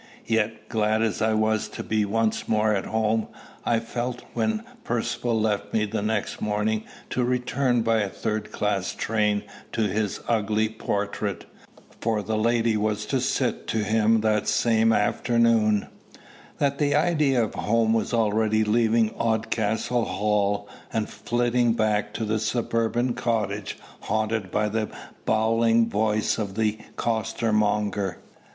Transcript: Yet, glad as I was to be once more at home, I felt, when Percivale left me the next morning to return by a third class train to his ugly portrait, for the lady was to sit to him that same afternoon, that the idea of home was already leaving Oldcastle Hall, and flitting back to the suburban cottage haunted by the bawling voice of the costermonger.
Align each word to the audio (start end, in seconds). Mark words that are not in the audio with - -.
Yet, 0.25 0.67
glad 0.67 1.03
as 1.03 1.21
I 1.21 1.35
was 1.35 1.69
to 1.69 1.83
be 1.83 2.05
once 2.05 2.47
more 2.47 2.73
at 2.73 2.87
home, 2.87 3.27
I 3.63 3.79
felt, 3.79 4.23
when 4.33 4.63
Percivale 4.83 5.39
left 5.39 5.73
me 5.75 5.85
the 5.85 6.01
next 6.01 6.41
morning 6.41 6.85
to 7.11 7.23
return 7.23 7.83
by 7.83 7.99
a 7.99 8.09
third 8.09 8.51
class 8.51 8.95
train 8.95 9.43
to 9.73 9.81
his 9.81 10.19
ugly 10.27 10.69
portrait, 10.69 11.45
for 11.99 12.23
the 12.23 12.35
lady 12.35 12.75
was 12.75 13.05
to 13.05 13.21
sit 13.21 13.67
to 13.67 13.83
him 13.83 14.21
that 14.21 14.47
same 14.47 14.91
afternoon, 14.91 15.85
that 16.57 16.79
the 16.79 16.95
idea 16.95 17.43
of 17.43 17.53
home 17.53 17.93
was 17.93 18.11
already 18.11 18.63
leaving 18.63 19.13
Oldcastle 19.19 20.05
Hall, 20.05 20.67
and 20.91 21.07
flitting 21.11 21.73
back 21.73 22.11
to 22.15 22.25
the 22.25 22.39
suburban 22.39 23.13
cottage 23.13 23.77
haunted 23.99 24.49
by 24.49 24.67
the 24.67 24.89
bawling 25.25 25.87
voice 25.89 26.39
of 26.39 26.55
the 26.55 26.79
costermonger. 26.95 28.17